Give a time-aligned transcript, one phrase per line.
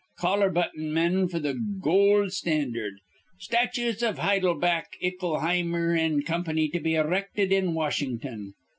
[0.17, 2.93] Collar button men f'r th' goold standard.
[3.37, 8.55] Statues iv Heidelback, Ickleheimer an' Company to be erected in Washington.